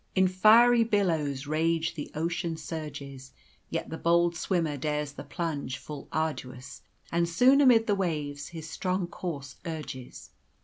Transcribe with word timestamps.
"In 0.15 0.27
fiery 0.27 0.83
billows 0.83 1.45
rage 1.45 1.93
the 1.93 2.09
ocean 2.15 2.57
surges, 2.57 3.33
Yet 3.69 3.91
the 3.91 3.99
bold 3.99 4.35
swimmer 4.35 4.75
dares 4.75 5.11
the 5.11 5.23
plunge 5.23 5.77
full 5.77 6.07
arduous, 6.11 6.81
And 7.11 7.29
soon 7.29 7.61
amid 7.61 7.85
the 7.85 7.93
waves 7.93 8.47
his 8.47 8.67
strong 8.67 9.05
course 9.05 9.57
urges. 9.63 10.31